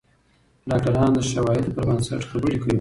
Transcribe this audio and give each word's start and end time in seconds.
ډاکتران 0.69 1.09
د 1.15 1.19
شواهدو 1.31 1.73
پر 1.75 1.83
بنسټ 1.89 2.21
خبرې 2.31 2.55
کوي. 2.61 2.69